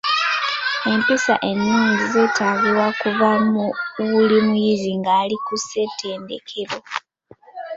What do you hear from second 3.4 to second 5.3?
mu buli muyizi nga